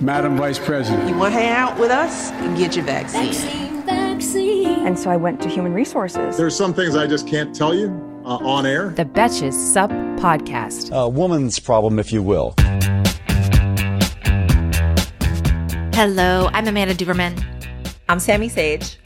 [0.00, 1.08] Madam Vice President.
[1.08, 2.30] You want to hang out with us?
[2.32, 3.32] and Get your vaccine.
[3.32, 4.86] Vaccine, vaccine.
[4.86, 6.36] And so I went to human resources.
[6.36, 7.88] There's some things I just can't tell you
[8.24, 8.90] uh, on air.
[8.90, 10.90] The Betches Sup Podcast.
[10.92, 12.54] A woman's problem, if you will.
[15.94, 17.42] Hello, I'm Amanda Duberman.
[18.08, 18.98] I'm Sami Sage.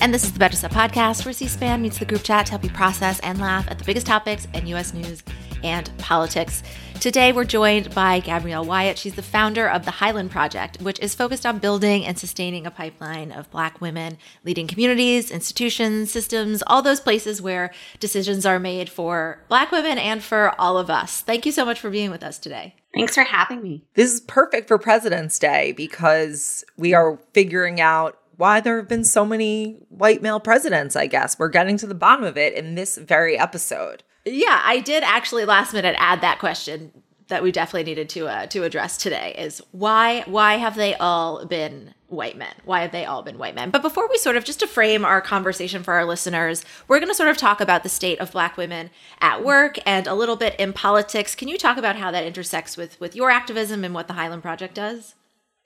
[0.00, 2.52] And this is the Betches Sup Podcast, where C SPAN meets the group chat to
[2.52, 4.94] help you process and laugh at the biggest topics in U.S.
[4.94, 5.22] news
[5.62, 6.62] and politics.
[7.00, 8.98] Today, we're joined by Gabrielle Wyatt.
[8.98, 12.70] She's the founder of the Highland Project, which is focused on building and sustaining a
[12.70, 18.90] pipeline of Black women leading communities, institutions, systems, all those places where decisions are made
[18.90, 21.22] for Black women and for all of us.
[21.22, 22.74] Thank you so much for being with us today.
[22.92, 23.84] Thanks for having me.
[23.94, 29.04] This is perfect for President's Day because we are figuring out why there have been
[29.04, 31.38] so many white male presidents, I guess.
[31.38, 34.02] We're getting to the bottom of it in this very episode.
[34.24, 36.92] Yeah, I did actually last minute add that question
[37.28, 41.46] that we definitely needed to uh, to address today is why why have they all
[41.46, 42.52] been white men?
[42.64, 43.70] Why have they all been white men?
[43.70, 47.08] But before we sort of just to frame our conversation for our listeners, we're going
[47.08, 50.36] to sort of talk about the state of black women at work and a little
[50.36, 51.34] bit in politics.
[51.34, 54.42] Can you talk about how that intersects with with your activism and what the Highland
[54.42, 55.14] Project does?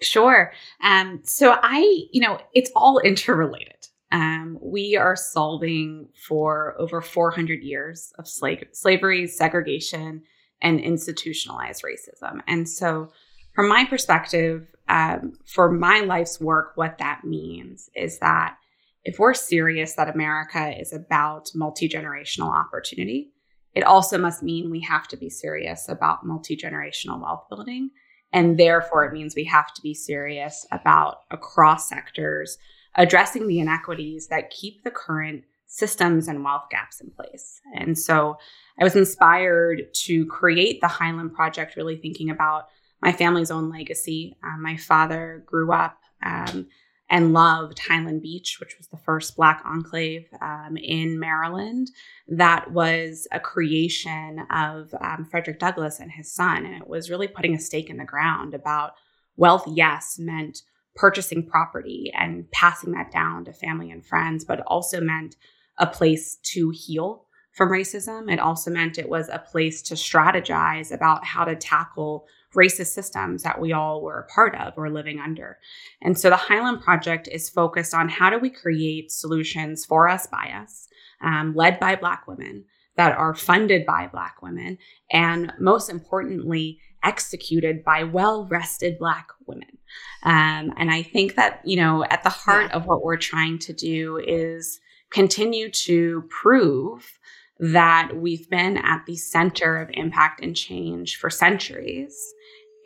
[0.01, 0.53] Sure.
[0.83, 3.89] Um, so I, you know, it's all interrelated.
[4.15, 10.23] Um, we are solving for over 400 years of slave, slavery, segregation,
[10.63, 12.39] and institutionalized racism.
[12.47, 13.09] And so,
[13.57, 18.57] from my perspective, um, for my life's work, what that means is that
[19.03, 23.33] if we're serious that America is about multi generational opportunity,
[23.75, 27.91] it also must mean we have to be serious about multi generational wealth building.
[28.33, 32.59] And therefore, it means we have to be serious about across sectors
[32.97, 37.61] addressing the inequities that keep the current systems and wealth gaps in place.
[37.75, 38.37] And so
[38.81, 42.69] I was inspired to create the Highland Project, really thinking about
[43.03, 44.37] my family's own legacy.
[44.43, 46.69] Um, my father grew up um,
[47.11, 51.91] and loved Highland Beach, which was the first Black enclave um, in Maryland.
[52.29, 56.65] That was a creation of um, Frederick Douglass and his son.
[56.65, 58.93] And it was really putting a stake in the ground about
[59.37, 60.63] wealth, yes, meant
[60.95, 65.37] purchasing property and passing that down to family and friends, but also meant
[65.79, 68.33] a place to heal from racism.
[68.33, 73.43] It also meant it was a place to strategize about how to tackle racist systems
[73.43, 75.59] that we all were a part of or living under.
[76.03, 80.27] And so the Highland Project is focused on how do we create solutions for us
[80.29, 80.89] by us,
[81.21, 82.65] um, led by Black women
[82.97, 84.79] that are funded by Black women,
[85.11, 89.79] and most importantly, executed by well rested Black women.
[90.23, 92.77] Um, and I think that, you know, at the heart yeah.
[92.77, 97.19] of what we're trying to do is continue to prove
[97.59, 102.17] that we've been at the center of impact and change for centuries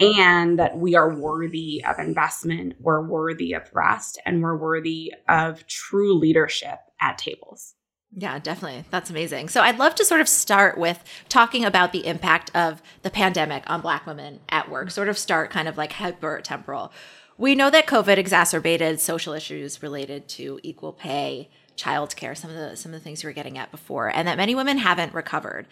[0.01, 5.67] and that we are worthy of investment, we're worthy of rest, and we're worthy of
[5.67, 7.75] true leadership at tables.
[8.11, 8.85] Yeah, definitely.
[8.91, 9.49] That's amazing.
[9.51, 13.65] So I'd love to sort of start with talking about the impact of the pandemic
[13.67, 16.91] on Black women at work, sort of start kind of like hyper temporal.
[17.37, 22.77] We know that COVID exacerbated social issues related to equal pay, childcare, some of the
[22.77, 25.67] some of the things you were getting at before, and that many women haven't recovered.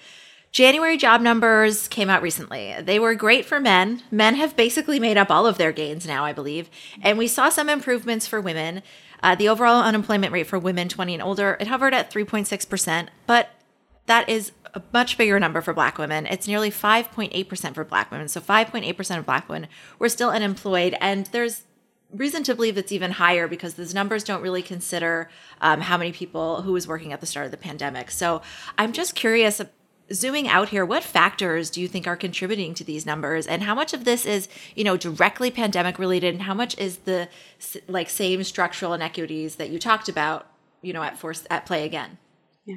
[0.53, 2.75] January job numbers came out recently.
[2.81, 4.03] They were great for men.
[4.11, 6.71] Men have basically made up all of their gains now, I believe.
[7.03, 8.83] And we saw some improvements for women.
[9.22, 13.50] Uh, the overall unemployment rate for women 20 and older, it hovered at 3.6%, but
[14.06, 16.27] that is a much bigger number for black women.
[16.27, 18.28] It's nearly 5.8% for black women.
[18.28, 19.68] So 5.8% of black women
[19.98, 20.97] were still unemployed.
[21.01, 21.65] And there's
[22.13, 25.28] reason to believe it's even higher because those numbers don't really consider
[25.60, 28.10] um, how many people who was working at the start of the pandemic.
[28.10, 28.42] So
[28.78, 29.60] I'm just curious
[30.13, 33.75] zooming out here, what factors do you think are contributing to these numbers, and how
[33.75, 37.29] much of this is, you know, directly pandemic related, and how much is the
[37.89, 40.47] like same structural inequities that you talked about,
[40.83, 42.19] you know, at force at play again?
[42.65, 42.77] Yeah.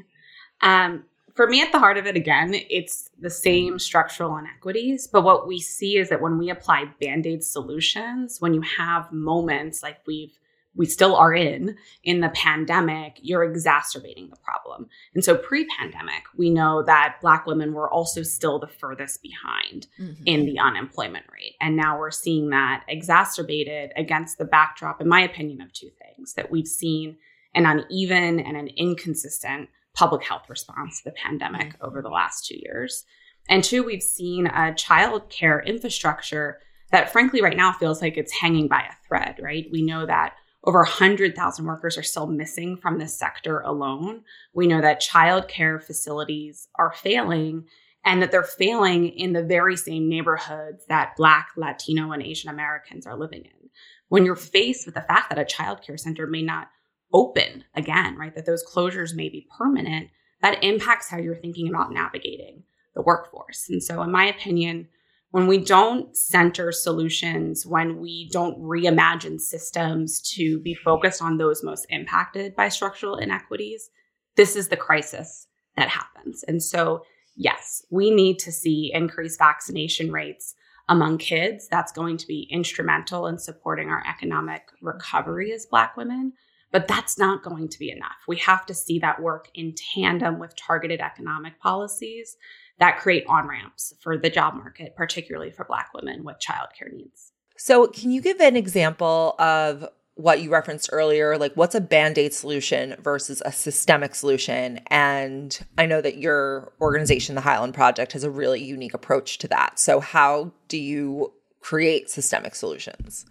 [0.62, 1.06] Um,
[1.36, 5.08] for me, at the heart of it, again, it's the same structural inequities.
[5.08, 9.12] But what we see is that when we apply band aid solutions, when you have
[9.14, 10.38] moments like we've
[10.80, 14.88] we still are in in the pandemic, you're exacerbating the problem.
[15.14, 20.24] And so pre-pandemic, we know that black women were also still the furthest behind mm-hmm.
[20.26, 21.56] in the unemployment rate.
[21.60, 26.34] And now we're seeing that exacerbated against the backdrop in my opinion of two things
[26.36, 27.18] that we've seen
[27.54, 31.86] an uneven and an inconsistent public health response to the pandemic mm-hmm.
[31.86, 33.04] over the last 2 years.
[33.50, 36.60] And two, we've seen a child care infrastructure
[36.92, 39.68] that frankly right now feels like it's hanging by a thread, right?
[39.72, 44.24] We know that over 100,000 workers are still missing from this sector alone.
[44.54, 47.66] We know that childcare facilities are failing
[48.06, 53.06] and that they're failing in the very same neighborhoods that Black, Latino, and Asian Americans
[53.06, 53.70] are living in.
[54.10, 56.70] When you're faced with the fact that a childcare center may not
[57.14, 60.10] open again, right, that those closures may be permanent,
[60.42, 62.64] that impacts how you're thinking about navigating
[62.96, 63.68] the workforce.
[63.70, 64.88] And so, in my opinion,
[65.32, 71.64] when we don't center solutions, when we don't reimagine systems to be focused on those
[71.64, 73.90] most impacted by structural inequities,
[74.36, 75.48] this is the crisis
[75.78, 76.44] that happens.
[76.44, 77.04] And so,
[77.36, 80.56] yes, we need to see increased vaccination rates
[80.88, 81.68] among kids.
[81.70, 86.34] That's going to be instrumental in supporting our economic recovery as Black women.
[86.72, 88.18] But that's not going to be enough.
[88.28, 92.38] We have to see that work in tandem with targeted economic policies
[92.80, 97.32] that create on ramps for the job market, particularly for Black women with childcare needs.
[97.58, 99.86] So, can you give an example of
[100.16, 101.38] what you referenced earlier?
[101.38, 104.80] Like, what's a band aid solution versus a systemic solution?
[104.88, 109.48] And I know that your organization, the Highland Project, has a really unique approach to
[109.50, 109.78] that.
[109.78, 113.26] So, how do you create systemic solutions?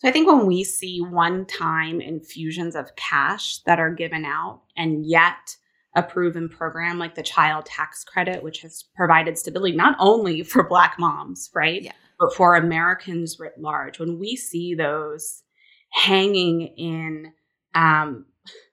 [0.00, 4.60] So, I think when we see one time infusions of cash that are given out
[4.76, 5.56] and yet
[5.94, 10.62] a proven program like the child tax credit, which has provided stability not only for
[10.62, 11.82] Black moms, right?
[11.82, 11.92] Yeah.
[12.18, 13.98] But for Americans writ large.
[13.98, 15.42] When we see those
[15.90, 17.32] hanging in
[17.74, 18.26] um,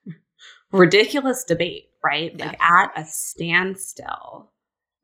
[0.72, 2.32] ridiculous debate, right?
[2.36, 2.46] Yeah.
[2.46, 4.52] Like at a standstill,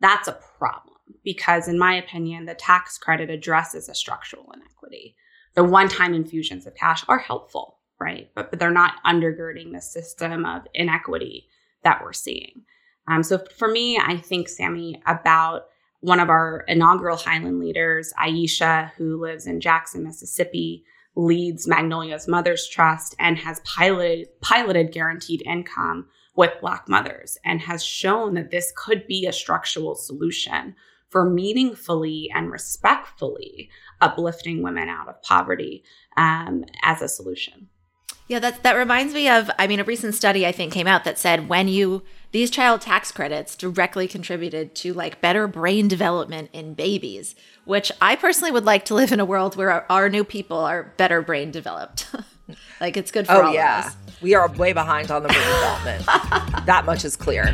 [0.00, 5.16] that's a problem because, in my opinion, the tax credit addresses a structural inequity.
[5.54, 8.30] The one time infusions of cash are helpful, right?
[8.34, 11.48] But, but they're not undergirding the system of inequity
[11.86, 12.62] that we're seeing.
[13.06, 15.66] Um, so for me, I think, Sami, about
[16.00, 20.84] one of our inaugural Highland leaders, Aisha, who lives in Jackson, Mississippi,
[21.14, 27.84] leads Magnolia's Mothers Trust and has piloted, piloted guaranteed income with Black mothers and has
[27.84, 30.74] shown that this could be a structural solution
[31.08, 35.84] for meaningfully and respectfully uplifting women out of poverty
[36.16, 37.68] um, as a solution.
[38.28, 41.04] Yeah, that that reminds me of I mean a recent study I think came out
[41.04, 42.02] that said when you
[42.32, 48.16] these child tax credits directly contributed to like better brain development in babies, which I
[48.16, 51.22] personally would like to live in a world where our, our new people are better
[51.22, 52.14] brain developed.
[52.80, 53.78] like it's good for oh, all yeah.
[53.78, 53.96] of us.
[54.20, 56.06] We are way behind on the brain development.
[56.66, 57.44] that much is clear.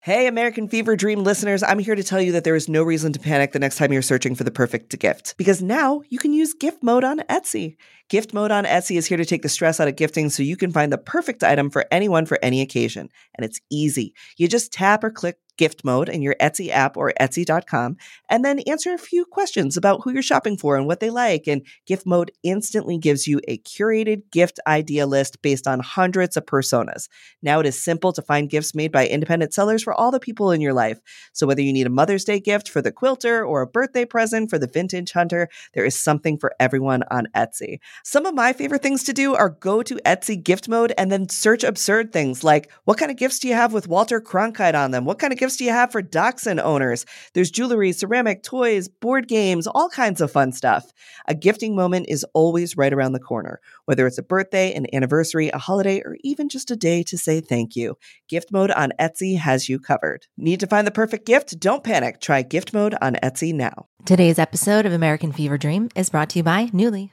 [0.00, 3.12] Hey, American Fever Dream listeners, I'm here to tell you that there is no reason
[3.12, 5.34] to panic the next time you're searching for the perfect gift.
[5.36, 7.76] Because now you can use gift mode on Etsy.
[8.08, 10.56] Gift mode on Etsy is here to take the stress out of gifting so you
[10.56, 13.10] can find the perfect item for anyone for any occasion.
[13.34, 14.14] And it's easy.
[14.38, 17.96] You just tap or click gift mode in your Etsy app or Etsy.com,
[18.30, 21.46] and then answer a few questions about who you're shopping for and what they like.
[21.46, 26.46] And gift mode instantly gives you a curated gift idea list based on hundreds of
[26.46, 27.08] personas.
[27.42, 30.52] Now it is simple to find gifts made by independent sellers for all the people
[30.52, 31.00] in your life.
[31.32, 34.48] So whether you need a Mother's Day gift for the quilter or a birthday present
[34.48, 37.80] for the vintage hunter, there is something for everyone on Etsy.
[38.04, 41.28] Some of my favorite things to do are go to Etsy gift mode and then
[41.28, 44.90] search absurd things like what kind of gifts do you have with Walter Cronkite on
[44.90, 45.04] them?
[45.04, 47.04] What kind of gifts do you have for dachshund owners?
[47.34, 50.92] There's jewelry, ceramic, toys, board games, all kinds of fun stuff.
[51.26, 55.48] A gifting moment is always right around the corner, whether it's a birthday, an anniversary,
[55.48, 57.96] a holiday, or even just a day to say thank you.
[58.28, 60.26] Gift mode on Etsy has you covered.
[60.36, 61.58] Need to find the perfect gift?
[61.58, 62.20] Don't panic.
[62.20, 63.86] Try gift mode on Etsy now.
[64.04, 67.10] Today's episode of American Fever Dream is brought to you by Nuuly.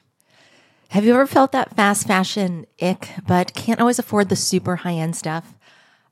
[0.90, 4.94] Have you ever felt that fast fashion ick, but can't always afford the super high
[4.94, 5.56] end stuff?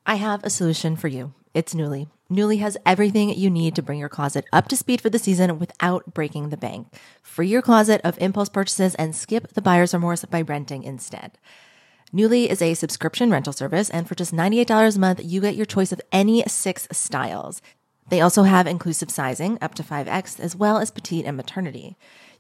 [0.05, 1.33] I have a solution for you.
[1.53, 2.09] It's Nuuly.
[2.29, 5.59] Nuuly has everything you need to bring your closet up to speed for the season
[5.59, 6.87] without breaking the bank.
[7.21, 11.37] Free your closet of impulse purchases and skip the buyer's remorse by renting instead.
[12.13, 15.65] Nuuly is a subscription rental service, and for just $98 a month, you get your
[15.65, 17.61] choice of any six styles.
[18.09, 21.95] They also have inclusive sizing up to 5X, as well as petite and maternity.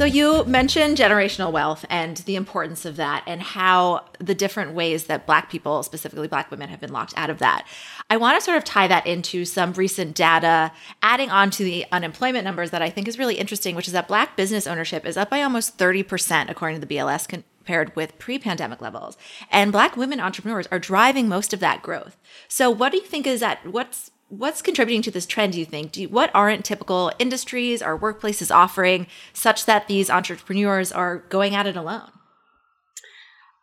[0.00, 5.04] So you mentioned generational wealth and the importance of that and how the different ways
[5.04, 7.66] that black people, specifically black women have been locked out of that.
[8.08, 10.72] I want to sort of tie that into some recent data
[11.02, 14.08] adding on to the unemployment numbers that I think is really interesting, which is that
[14.08, 18.80] black business ownership is up by almost 30% according to the BLS compared with pre-pandemic
[18.80, 19.18] levels.
[19.50, 22.16] And black women entrepreneurs are driving most of that growth.
[22.48, 25.64] So what do you think is that what's what's contributing to this trend do you
[25.64, 31.18] think do you, what aren't typical industries or workplaces offering such that these entrepreneurs are
[31.28, 32.10] going at it alone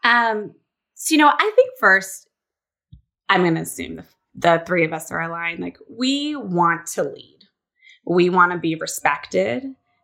[0.04, 0.54] um
[0.94, 2.28] so you know i think first
[3.30, 4.06] i'm going to assume the,
[4.36, 7.40] the three of us are aligned like we want to lead
[8.06, 9.64] we want to be respected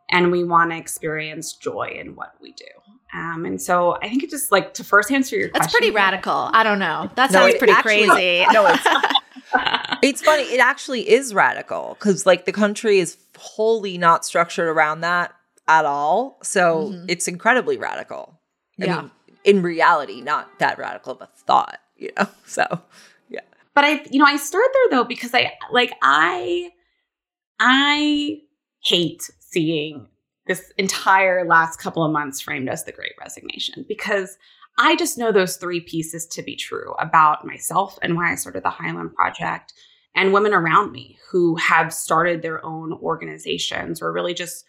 [0.09, 2.65] and we want to experience joy in what we do
[3.13, 5.77] um, and so I think it just like to first answer your That's question.
[5.77, 6.49] pretty radical.
[6.51, 7.11] I don't know.
[7.13, 8.45] That sounds no, pretty actually, crazy.
[8.51, 8.83] No, it's
[10.03, 10.43] it's funny.
[10.43, 15.33] It actually is radical because like the country is wholly not structured around that
[15.67, 16.39] at all.
[16.43, 17.05] So mm-hmm.
[17.07, 18.39] it's incredibly radical.
[18.81, 19.01] I yeah.
[19.01, 19.11] Mean,
[19.43, 22.27] in reality, not that radical of a thought, you know?
[22.45, 22.65] So
[23.29, 23.41] yeah.
[23.73, 26.71] But I, you know, I start there though because I like I
[27.59, 28.41] I
[28.83, 30.07] hate seeing
[30.47, 34.37] this entire last couple of months framed as the great resignation because
[34.77, 38.63] I just know those three pieces to be true about myself and why I started
[38.63, 39.73] the Highland Project
[40.15, 44.65] and women around me who have started their own organizations or really just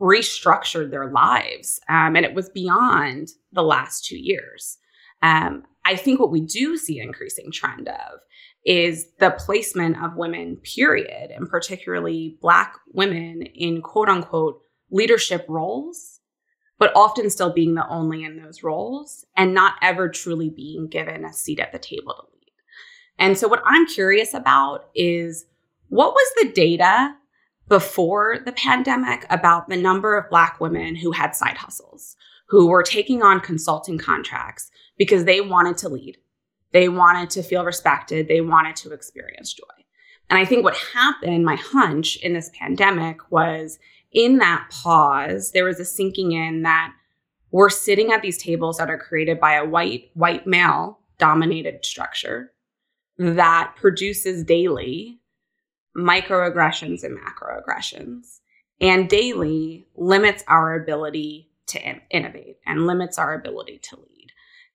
[0.00, 1.80] restructured their lives.
[1.88, 4.78] Um, and it was beyond the last two years.
[5.22, 8.20] Um, I think what we do see an increasing trend of
[8.64, 16.20] is the placement of women, period, and particularly Black women in quote unquote leadership roles
[16.82, 21.24] but often still being the only in those roles and not ever truly being given
[21.24, 22.28] a seat at the table.
[23.18, 25.46] And so, what I'm curious about is
[25.88, 27.14] what was the data
[27.68, 32.16] before the pandemic about the number of Black women who had side hustles,
[32.48, 36.18] who were taking on consulting contracts because they wanted to lead,
[36.72, 39.84] they wanted to feel respected, they wanted to experience joy.
[40.28, 43.78] And I think what happened, my hunch in this pandemic was
[44.12, 46.92] in that pause, there was a sinking in that
[47.50, 52.51] we're sitting at these tables that are created by a white, white male dominated structure
[53.22, 55.20] that produces daily
[55.96, 58.40] microaggressions and macroaggressions
[58.80, 64.28] and daily limits our ability to in- innovate and limits our ability to lead.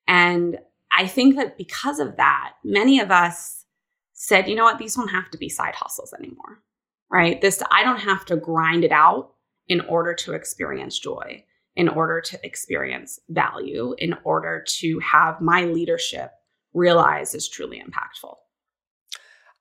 [0.06, 0.58] And
[0.96, 3.64] I think that because of that, many of us
[4.12, 6.62] said, you know what, these don't have to be side hustles anymore
[7.10, 7.40] right?
[7.40, 9.32] This, I don't have to grind it out
[9.68, 11.44] in order to experience joy,
[11.76, 16.32] in order to experience value, in order to have my leadership
[16.74, 18.34] realized is truly impactful.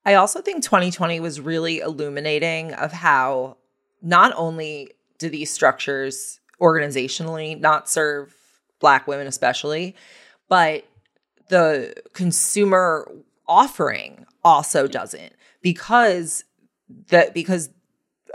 [0.06, 3.58] I also think 2020 was really illuminating of how
[4.02, 8.34] not only do these structures organizationally not serve
[8.80, 9.96] Black women, especially,
[10.48, 10.86] but
[11.50, 13.12] the consumer
[13.48, 16.44] offering also doesn't because
[17.10, 17.70] that because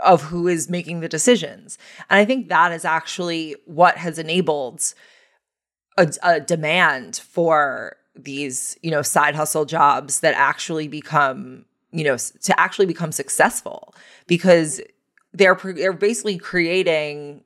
[0.03, 1.77] of who is making the decisions.
[2.09, 4.93] And I think that is actually what has enabled
[5.97, 12.17] a, a, demand for these, you know, side hustle jobs that actually become, you know,
[12.17, 13.93] to actually become successful
[14.27, 14.81] because
[15.33, 17.43] they're they're basically creating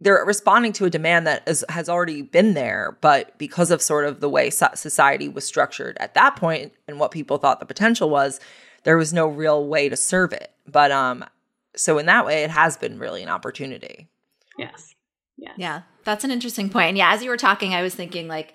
[0.00, 4.06] they're responding to a demand that is, has already been there, but because of sort
[4.06, 8.08] of the way society was structured at that point and what people thought the potential
[8.08, 8.40] was,
[8.84, 10.52] there was no real way to serve it.
[10.66, 11.24] But um
[11.76, 14.08] so in that way it has been really an opportunity.
[14.58, 14.94] Yes.
[15.36, 15.52] Yeah.
[15.56, 15.82] Yeah.
[16.04, 16.88] That's an interesting point.
[16.88, 18.54] And yeah, as you were talking, I was thinking like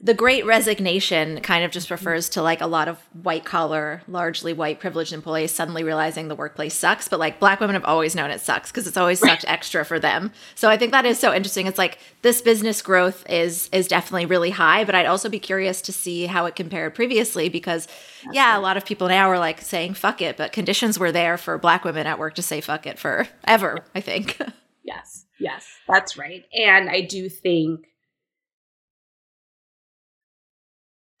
[0.00, 4.52] the great resignation kind of just refers to like a lot of white collar, largely
[4.52, 7.08] white privileged employees suddenly realizing the workplace sucks.
[7.08, 9.98] But like black women have always known it sucks because it's always sucked extra for
[9.98, 10.30] them.
[10.54, 11.66] So I think that is so interesting.
[11.66, 15.82] It's like this business growth is is definitely really high, but I'd also be curious
[15.82, 17.88] to see how it compared previously because
[18.30, 21.36] yeah, a lot of people now are like saying fuck it, but conditions were there
[21.36, 24.40] for black women at work to say fuck it forever, I think.
[24.84, 26.44] Yes, yes, that's right.
[26.54, 27.84] And I do think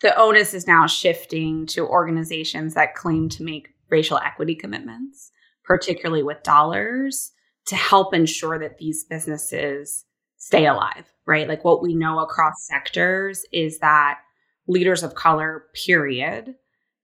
[0.00, 5.30] the onus is now shifting to organizations that claim to make racial equity commitments,
[5.64, 7.32] particularly with dollars,
[7.66, 10.04] to help ensure that these businesses
[10.36, 11.48] stay alive, right?
[11.48, 14.20] Like what we know across sectors is that
[14.66, 16.54] leaders of color, period,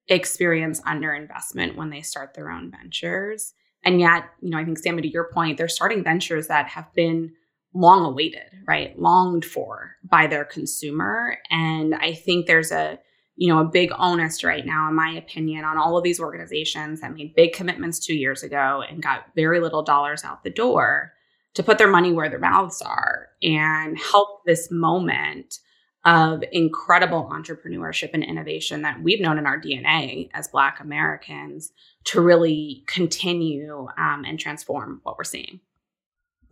[0.09, 3.55] experience underinvestment when they start their own ventures.
[3.85, 6.93] And yet, you know, I think Sami, to your point, they're starting ventures that have
[6.95, 7.33] been
[7.75, 8.99] long awaited, right?
[8.99, 11.39] Longed for by their consumer.
[11.51, 12.99] And I think there's a,
[13.37, 17.01] you know, a big onus right now, in my opinion, on all of these organizations
[17.01, 21.13] that made big commitments two years ago and got very little dollars out the door
[21.55, 25.59] to put their money where their mouths are and help this moment
[26.05, 31.73] of incredible entrepreneurship and innovation that we've known in our DNA as Black Americans
[32.05, 35.61] to really continue um, and transform what we're seeing.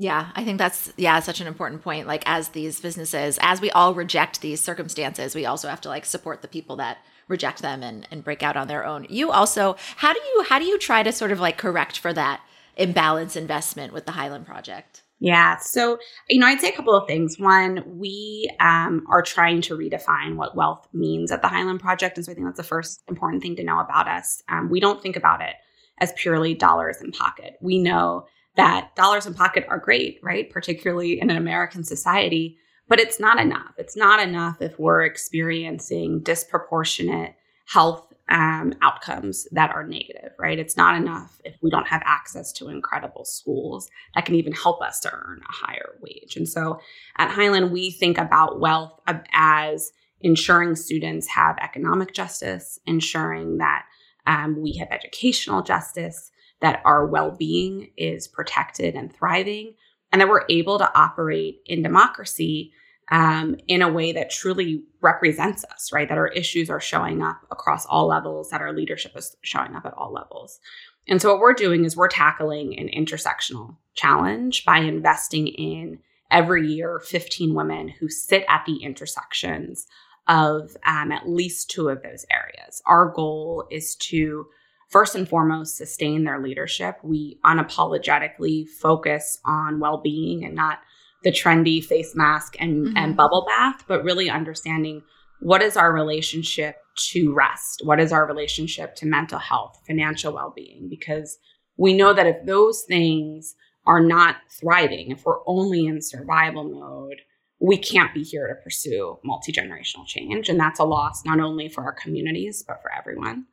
[0.02, 2.08] Yeah, I think that's yeah, such an important point.
[2.08, 6.04] Like as these businesses, as we all reject these circumstances, we also have to like
[6.04, 9.06] support the people that reject them and, and break out on their own.
[9.08, 12.12] You also how do you how do you try to sort of like correct for
[12.14, 12.40] that
[12.76, 15.02] imbalance investment with the Highland Project?
[15.20, 15.58] Yeah.
[15.58, 17.38] So, you know, I'd say a couple of things.
[17.38, 22.16] One, we um, are trying to redefine what wealth means at the Highland Project.
[22.16, 24.42] And so I think that's the first important thing to know about us.
[24.48, 25.54] Um, we don't think about it
[25.98, 27.54] as purely dollars in pocket.
[27.60, 30.50] We know that dollars in pocket are great, right?
[30.50, 33.72] Particularly in an American society, but it's not enough.
[33.78, 37.34] It's not enough if we're experiencing disproportionate
[37.66, 40.58] health um, outcomes that are negative, right?
[40.58, 44.80] It's not enough if we don't have access to incredible schools that can even help
[44.80, 46.36] us to earn a higher wage.
[46.36, 46.80] And so
[47.18, 48.98] at Highland, we think about wealth
[49.32, 53.84] as ensuring students have economic justice, ensuring that
[54.26, 56.30] um, we have educational justice,
[56.62, 59.74] that our well being is protected and thriving,
[60.10, 62.72] and that we're able to operate in democracy
[63.10, 66.08] um, in a way that truly represents us, right?
[66.08, 69.84] That our issues are showing up across all levels, that our leadership is showing up
[69.84, 70.60] at all levels.
[71.08, 75.98] And so, what we're doing is we're tackling an intersectional challenge by investing in
[76.30, 79.86] every year 15 women who sit at the intersections
[80.28, 82.80] of um, at least two of those areas.
[82.86, 84.46] Our goal is to
[84.92, 86.98] first and foremost sustain their leadership.
[87.02, 90.78] We unapologetically focus on well being and not
[91.24, 92.96] the trendy face mask and, mm-hmm.
[92.96, 95.02] and bubble bath, but really understanding
[95.40, 97.80] what is our relationship to rest?
[97.84, 100.88] What is our relationship to mental health, financial well being?
[100.88, 101.38] Because
[101.76, 103.54] we know that if those things
[103.86, 107.22] are not thriving, if we're only in survival mode,
[107.60, 110.48] we can't be here to pursue multi generational change.
[110.48, 113.46] And that's a loss not only for our communities, but for everyone.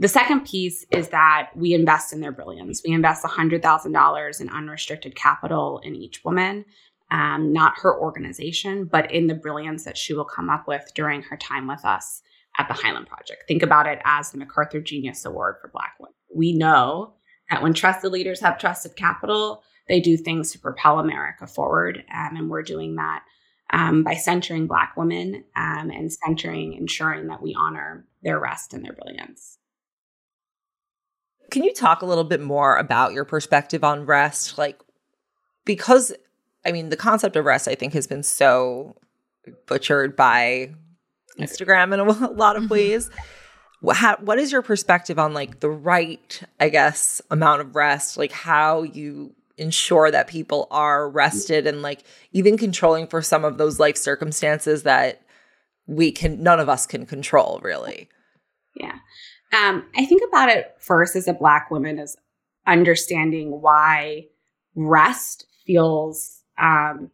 [0.00, 2.82] The second piece is that we invest in their brilliance.
[2.84, 6.64] We invest $100,000 in unrestricted capital in each woman
[7.10, 11.22] um, not her organization, but in the brilliance that she will come up with during
[11.22, 12.22] her time with us
[12.58, 13.44] at the Highland Project.
[13.48, 16.14] Think about it as the MacArthur Genius Award for Black women.
[16.34, 17.14] We know
[17.50, 22.04] that when trusted leaders have trusted capital, they do things to propel America forward.
[22.14, 23.24] Um, and we're doing that
[23.72, 28.84] um, by centering Black women um, and centering, ensuring that we honor their rest and
[28.84, 29.58] their brilliance.
[31.50, 34.56] Can you talk a little bit more about your perspective on rest?
[34.56, 34.80] Like,
[35.64, 36.12] because
[36.64, 38.96] I mean, the concept of rest, I think, has been so
[39.66, 40.74] butchered by
[41.38, 42.72] Instagram in a, lot of mm-hmm.
[42.72, 43.10] ways.
[43.92, 48.18] How, what is your perspective on like the right, I guess, amount of rest?
[48.18, 53.58] Like how you ensure that people are rested and like even controlling for some of
[53.58, 55.22] those life circumstances that
[55.86, 58.08] we can, none of us can control, really.
[58.74, 58.98] Yeah.
[59.52, 62.16] Um, I think about it first as a Black woman as
[62.66, 64.26] understanding why
[64.74, 67.10] rest feels um,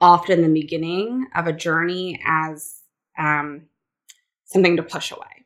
[0.00, 2.80] often the beginning of a journey as
[3.18, 3.62] um,
[4.44, 5.44] something to push away,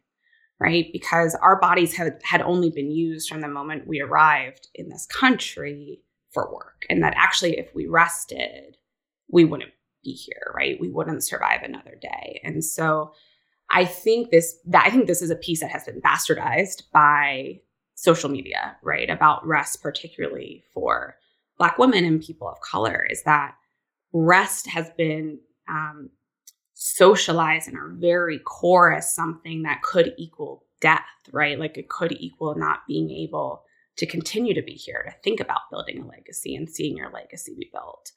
[0.61, 0.87] right?
[0.93, 5.07] Because our bodies had, had only been used from the moment we arrived in this
[5.07, 6.85] country for work.
[6.89, 8.77] And that actually, if we rested,
[9.31, 9.73] we wouldn't
[10.05, 10.79] be here, right?
[10.81, 12.41] We wouldn't survive another day.
[12.45, 13.13] And so
[13.71, 17.61] I think this that I think this is a piece that has been bastardized by
[17.95, 19.11] social media, right?
[19.11, 21.17] About rest, particularly for
[21.59, 23.55] Black women and people of color is that
[24.13, 26.11] rest has been um,
[26.75, 31.03] socialized in our very core as something that could equal death,
[31.33, 31.59] right?
[31.59, 33.65] Like it could equal not being able
[33.97, 37.57] to continue to be here, to think about building a legacy and seeing your legacy
[37.59, 38.13] be built.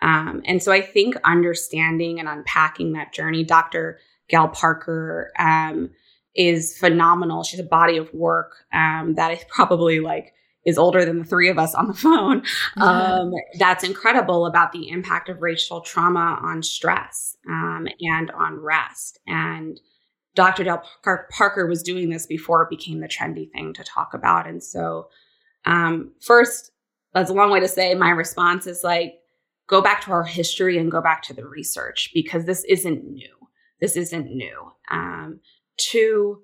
[0.00, 3.98] Um, and so I think understanding and unpacking that journey, Dr.
[4.30, 5.90] Gail Parker um,
[6.34, 7.42] is phenomenal.
[7.42, 10.32] She's a body of work um, that is probably like
[10.66, 12.42] is older than the three of us on the phone.
[12.76, 19.18] Um, that's incredible about the impact of racial trauma on stress um, and on rest.
[19.26, 19.80] And
[20.34, 20.64] Dr.
[20.64, 20.82] Gail
[21.30, 24.46] Parker was doing this before it became the trendy thing to talk about.
[24.46, 25.08] And so,
[25.64, 26.72] um, first,
[27.14, 29.14] that's a long way to say my response is like,
[29.66, 33.39] go back to our history and go back to the research because this isn't new.
[33.80, 34.72] This isn't new.
[34.90, 35.40] Um,
[35.76, 36.42] two,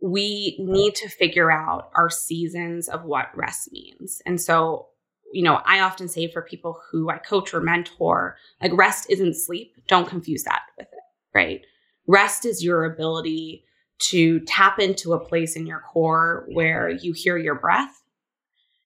[0.00, 4.20] we need to figure out our seasons of what rest means.
[4.26, 4.88] And so,
[5.32, 9.36] you know, I often say for people who I coach or mentor, like rest isn't
[9.36, 9.74] sleep.
[9.88, 10.98] Don't confuse that with it,
[11.34, 11.62] right?
[12.06, 13.64] Rest is your ability
[13.98, 18.02] to tap into a place in your core where you hear your breath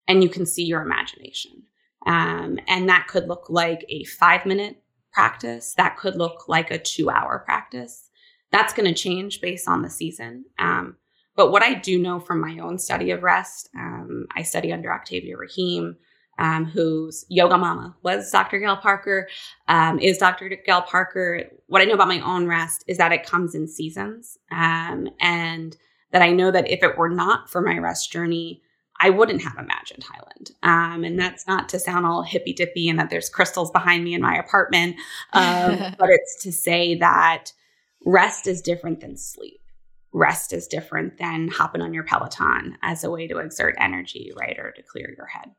[0.07, 1.63] and you can see your imagination.
[2.07, 4.83] Um, and that could look like a five minute
[5.17, 8.11] practice, that could look like a two hour practice.
[8.53, 10.45] That's going to change based on the season.
[10.59, 10.97] Um,
[11.35, 14.93] but what I do know from my own study of rest, um, I study under
[14.93, 15.97] Octavia Raheem,
[16.39, 18.59] um, whose yoga mama was Dr.
[18.59, 19.27] Gail Parker,
[19.69, 20.51] um, is Dr.
[20.51, 21.45] Gail Parker.
[21.67, 25.75] What I know about my own rest is that it comes in seasons, um, and
[26.13, 28.61] that I know that if it were not for my rest journey,
[29.01, 30.51] I wouldn't have imagined Highland.
[30.63, 34.15] Um, and that's not to sound all hippy dippy and that there's crystals behind me
[34.15, 34.97] in my apartment,
[35.33, 37.53] um, but it's to say that
[38.05, 39.61] rest is different than sleep
[40.17, 44.59] rest is different than hopping on your Peloton as a way to exert energy, right?
[44.59, 45.51] Or to clear your head.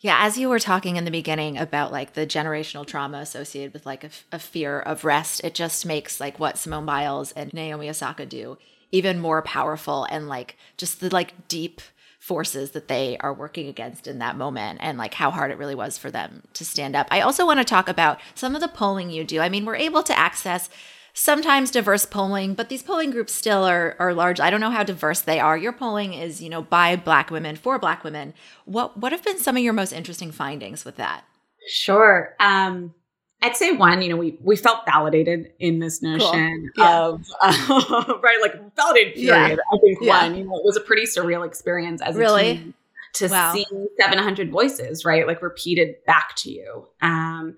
[0.00, 3.84] Yeah, as you were talking in the beginning about like the generational trauma associated with
[3.84, 7.90] like a, a, fear of rest, it just makes like what Simone Biles and Naomi
[7.90, 8.56] Osaka do
[8.90, 11.82] even more powerful and like just the like deep
[12.18, 15.74] forces that they are working against in that moment and like how hard it really
[15.74, 17.06] was for them to stand up.
[17.10, 19.40] I also want to talk about some of the polling you do.
[19.40, 20.68] I mean, we're able to access
[21.14, 24.40] sometimes diverse polling, but these polling groups still are are large.
[24.40, 25.56] I don't know how diverse they are.
[25.56, 28.34] Your polling is, you know, by black women for black women.
[28.64, 31.24] What what have been some of your most interesting findings with that?
[31.68, 32.34] Sure.
[32.40, 32.94] Um
[33.40, 36.84] I'd say one, you know, we we felt validated in this notion cool.
[36.84, 37.06] yeah.
[37.06, 39.50] of uh, right, like validated period.
[39.50, 39.56] Yeah.
[39.72, 40.22] I think yeah.
[40.22, 42.50] one, you know, it was a pretty surreal experience as really?
[42.50, 42.74] a team
[43.14, 43.52] to wow.
[43.52, 43.64] see
[44.00, 46.86] 700 voices, right, like repeated back to you.
[47.00, 47.56] Um,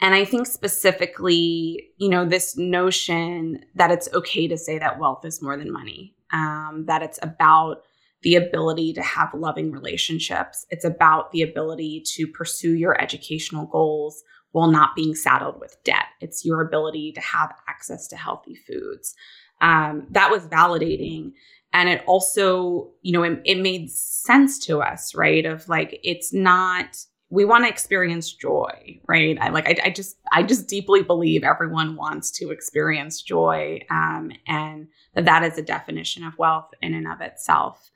[0.00, 5.24] and I think specifically, you know, this notion that it's okay to say that wealth
[5.24, 7.82] is more than money, um, that it's about
[8.22, 10.66] the ability to have loving relationships.
[10.70, 16.06] It's about the ability to pursue your educational goals while not being saddled with debt.
[16.20, 19.14] It's your ability to have access to healthy foods.
[19.60, 21.32] Um, that was validating.
[21.72, 25.44] And it also, you know, it, it made sense to us, right?
[25.44, 26.96] Of like, it's not
[27.28, 31.42] we want to experience joy right i like I, I, just i just deeply believe
[31.42, 36.94] everyone wants to experience joy um, and that that is a definition of wealth in
[36.94, 37.90] and of itself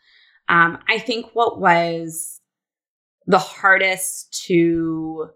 [0.48, 2.40] um, i think what was
[3.26, 5.30] the hardest to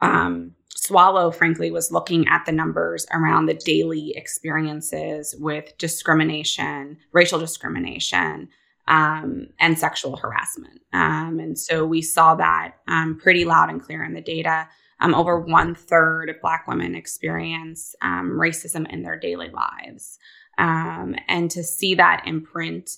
[0.00, 7.38] um, swallow frankly was looking at the numbers around the daily experiences with discrimination racial
[7.38, 8.48] discrimination
[8.88, 10.80] um, and sexual harassment.
[10.92, 14.68] Um, and so we saw that um, pretty loud and clear in the data.
[15.02, 20.18] Um, over one third of Black women experience um, racism in their daily lives.
[20.58, 22.90] And to see that in print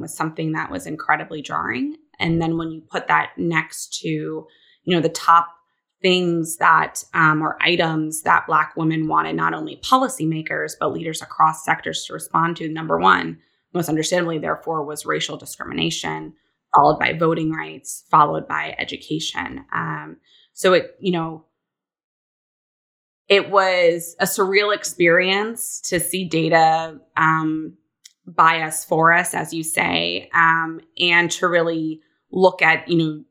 [0.00, 1.96] was something that was incredibly jarring.
[2.18, 4.46] And then when you put that next to, you
[4.96, 5.48] know, the top
[6.02, 11.64] things that um, or items that black women wanted not only policymakers but leaders across
[11.64, 13.38] sectors to respond to number one
[13.74, 16.34] most understandably, therefore, was racial discrimination,
[16.74, 19.64] followed by voting rights, followed by education.
[19.72, 20.18] Um,
[20.52, 21.46] so it, you know,
[23.28, 27.78] it was a surreal experience to see data um,
[28.26, 33.24] by us for us, as you say, um, and to really look at, you know,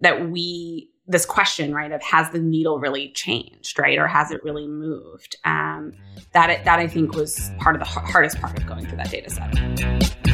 [0.00, 4.42] that we this question, right, of has the needle really changed, right, or has it
[4.42, 5.36] really moved?
[5.44, 5.92] Um,
[6.32, 9.30] that that I think was part of the hardest part of going through that data
[9.30, 10.33] set.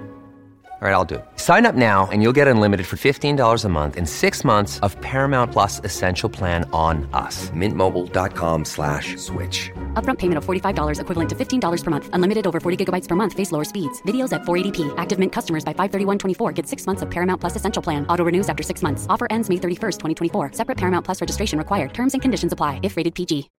[0.81, 1.25] All right, I'll do it.
[1.35, 4.99] Sign up now and you'll get unlimited for $15 a month in six months of
[5.01, 7.51] Paramount Plus Essential Plan on us.
[7.51, 9.69] Mintmobile.com slash switch.
[9.93, 12.09] Upfront payment of $45 equivalent to $15 per month.
[12.13, 13.33] Unlimited over 40 gigabytes per month.
[13.33, 14.01] Face lower speeds.
[14.07, 14.91] Videos at 480p.
[14.97, 18.03] Active Mint customers by 531.24 get six months of Paramount Plus Essential Plan.
[18.07, 19.05] Auto renews after six months.
[19.07, 20.53] Offer ends May 31st, 2024.
[20.53, 21.93] Separate Paramount Plus registration required.
[21.93, 23.51] Terms and conditions apply if rated PG.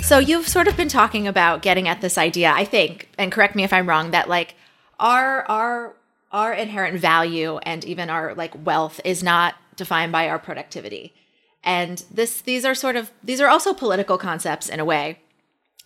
[0.00, 3.54] So you've sort of been talking about getting at this idea, I think, and correct
[3.54, 4.54] me if I'm wrong, that like
[5.04, 5.94] our our
[6.32, 11.12] our inherent value and even our like wealth is not defined by our productivity.
[11.62, 15.20] And this these are sort of these are also political concepts in a way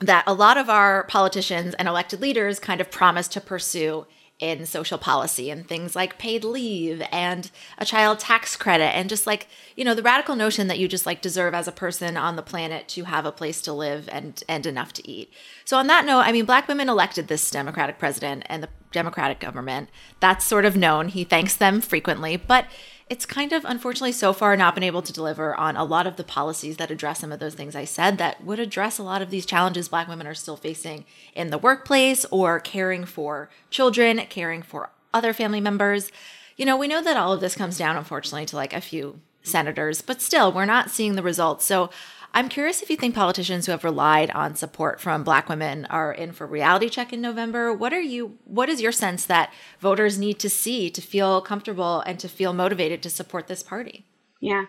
[0.00, 4.06] that a lot of our politicians and elected leaders kind of promise to pursue
[4.38, 9.26] in social policy and things like paid leave and a child tax credit and just
[9.26, 12.36] like you know the radical notion that you just like deserve as a person on
[12.36, 15.28] the planet to have a place to live and and enough to eat
[15.64, 19.40] so on that note i mean black women elected this democratic president and the democratic
[19.40, 19.88] government
[20.20, 22.66] that's sort of known he thanks them frequently but
[23.10, 26.16] it's kind of unfortunately so far not been able to deliver on a lot of
[26.16, 29.22] the policies that address some of those things I said that would address a lot
[29.22, 34.18] of these challenges Black women are still facing in the workplace or caring for children,
[34.28, 36.10] caring for other family members.
[36.56, 39.20] You know, we know that all of this comes down, unfortunately, to like a few
[39.42, 41.64] senators, but still, we're not seeing the results.
[41.64, 41.88] So
[42.34, 46.12] I'm curious if you think politicians who have relied on support from black women are
[46.12, 47.72] in for reality check in November.
[47.72, 52.00] What are you what is your sense that voters need to see to feel comfortable
[52.00, 54.06] and to feel motivated to support this party?
[54.40, 54.66] Yeah.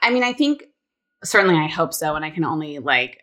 [0.00, 0.64] I mean, I think
[1.22, 3.18] certainly I hope so and I can only like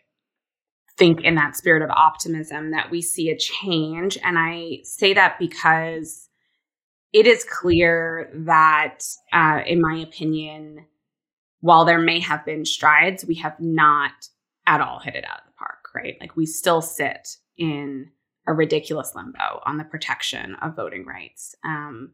[0.96, 5.38] think in that spirit of optimism that we see a change and I say that
[5.38, 6.28] because
[7.12, 9.00] it is clear that
[9.32, 10.86] uh, in my opinion
[11.60, 14.12] while there may have been strides, we have not
[14.66, 16.16] at all hit it out of the park, right?
[16.20, 18.10] Like we still sit in
[18.46, 21.54] a ridiculous limbo on the protection of voting rights.
[21.64, 22.12] Um,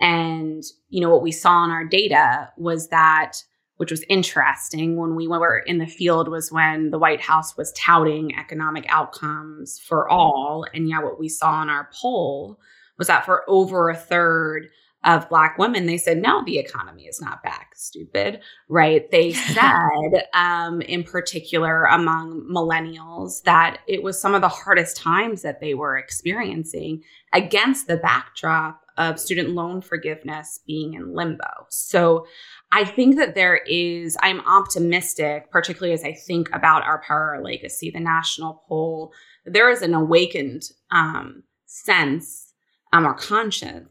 [0.00, 3.42] and, you know, what we saw in our data was that,
[3.76, 7.72] which was interesting when we were in the field, was when the White House was
[7.72, 10.64] touting economic outcomes for all.
[10.72, 12.58] And yeah, what we saw in our poll
[12.96, 14.68] was that for over a third
[15.04, 19.10] of black women they said no the economy is not back stupid right?
[19.10, 25.42] They said um, in particular among millennials that it was some of the hardest times
[25.42, 31.66] that they were experiencing against the backdrop of student loan forgiveness being in limbo.
[31.68, 32.26] So
[32.70, 37.42] i think that there is i'm optimistic particularly as i think about our power our
[37.42, 39.10] legacy the national poll
[39.46, 42.52] there is an awakened um, sense
[42.92, 43.90] um, or conscience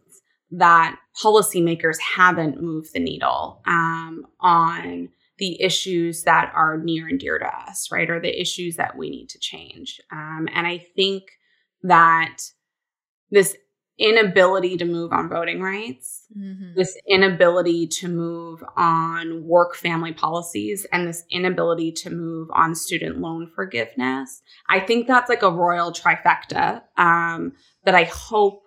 [0.52, 7.38] that policymakers haven't moved the needle um, on the issues that are near and dear
[7.38, 8.10] to us, right?
[8.10, 10.02] Or the issues that we need to change.
[10.12, 11.24] Um, and I think
[11.84, 12.38] that
[13.30, 13.56] this
[14.00, 16.76] inability to move on voting rights, mm-hmm.
[16.76, 23.20] this inability to move on work family policies, and this inability to move on student
[23.20, 27.54] loan forgiveness, I think that's like a royal trifecta um,
[27.86, 28.64] that I hope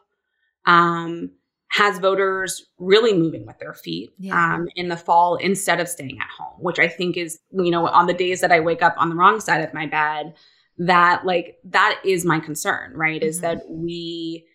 [0.66, 1.30] um,
[1.70, 4.54] has voters really moving with their feet yeah.
[4.54, 7.86] um, in the fall instead of staying at home, which I think is, you know,
[7.86, 10.34] on the days that I wake up on the wrong side of my bed,
[10.78, 13.20] that like, that is my concern, right?
[13.20, 13.28] Mm-hmm.
[13.28, 14.46] Is that we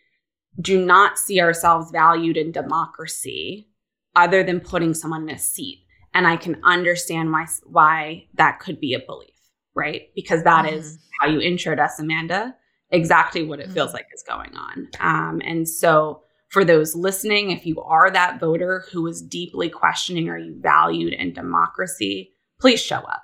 [0.59, 3.69] do not see ourselves valued in democracy
[4.15, 5.85] other than putting someone in a seat.
[6.13, 9.35] And I can understand why, why that could be a belief,
[9.73, 10.09] right?
[10.15, 10.75] Because that mm-hmm.
[10.75, 12.55] is how you introed us, Amanda,
[12.89, 13.73] exactly what it mm-hmm.
[13.73, 14.87] feels like is going on.
[14.99, 20.29] Um, and so, for those listening, if you are that voter who is deeply questioning
[20.29, 23.23] are you valued in democracy, please show up.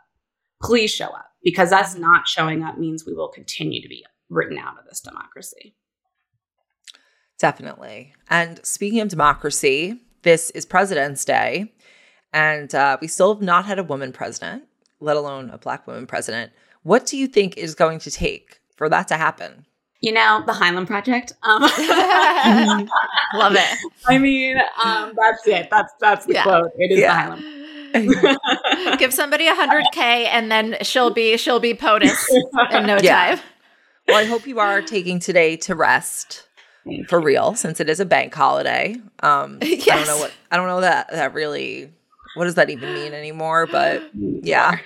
[0.61, 4.57] Please show up because us not showing up means we will continue to be written
[4.57, 5.75] out of this democracy.
[7.39, 8.13] Definitely.
[8.29, 11.73] And speaking of democracy, this is President's Day,
[12.31, 14.65] and uh, we still have not had a woman president,
[14.99, 16.51] let alone a Black woman president.
[16.83, 19.65] What do you think is going to take for that to happen?
[20.01, 21.33] You know, the Highland Project.
[21.43, 21.61] Um,
[23.35, 23.77] Love it.
[24.07, 25.69] I mean, um, that's it.
[25.69, 26.43] That's that's the yeah.
[26.43, 26.71] quote.
[26.77, 27.35] It is yeah.
[27.35, 28.99] the Highland.
[28.99, 32.29] Give somebody a hundred K and then she'll be she'll be POTUS
[32.71, 33.35] in no yeah.
[33.35, 33.45] time.
[34.07, 36.47] Well, I hope you are taking today to rest
[37.07, 38.95] for real, since it is a bank holiday.
[39.21, 39.87] Um yes.
[39.89, 41.91] I don't know what I don't know that that really
[42.35, 44.77] what does that even mean anymore, but yeah.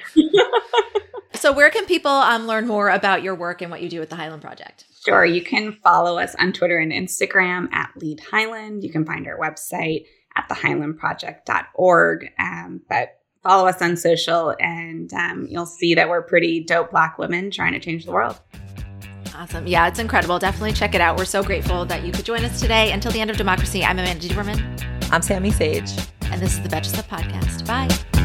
[1.36, 4.10] so where can people um, learn more about your work and what you do with
[4.10, 4.86] the Highland Project?
[5.06, 5.26] Sure.
[5.26, 8.84] You can follow us on Twitter and Instagram at Lead Highland.
[8.84, 12.30] You can find our website at thehighlandproject.org.
[12.39, 17.20] Um, but follow us on social and um, you'll see that we're pretty dope Black
[17.20, 18.39] women trying to change the world.
[19.36, 19.68] Awesome.
[19.68, 20.39] Yeah, it's incredible.
[20.39, 21.18] Definitely check it out.
[21.18, 22.91] We're so grateful that you could join us today.
[22.91, 25.12] Until the end of democracy, I'm Amanda Duberman.
[25.12, 25.91] I'm Sami Sage.
[26.24, 27.68] And this is the Betches Sup Podcast.
[27.68, 28.25] Bye.